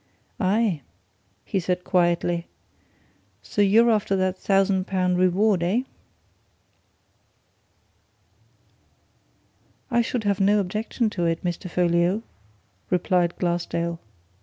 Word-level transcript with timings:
"Aye!" 0.39 0.81
he 1.45 1.59
said 1.59 1.83
quietly. 1.83 2.47
"So 3.43 3.61
you're 3.61 3.91
after 3.91 4.15
that 4.15 4.35
thousand 4.35 4.87
pound 4.87 5.19
reward, 5.19 5.61
eh?" 5.61 5.83
"I 9.91 10.01
should 10.01 10.23
have 10.23 10.39
no 10.39 10.59
objection 10.59 11.11
to 11.11 11.27
it, 11.27 11.43
Mr. 11.43 11.69
Folliot," 11.69 12.23
replied 12.89 13.35
Glassdale. 13.37 13.99